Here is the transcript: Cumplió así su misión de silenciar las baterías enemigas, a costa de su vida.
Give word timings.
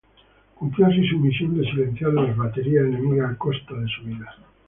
Cumplió 0.55 0.87
así 0.87 1.07
su 1.07 1.19
misión 1.19 1.55
de 1.55 1.63
silenciar 1.63 2.11
las 2.11 2.35
baterías 2.35 2.87
enemigas, 2.87 3.33
a 3.33 3.37
costa 3.37 3.75
de 3.75 3.87
su 3.87 4.01
vida. 4.05 4.35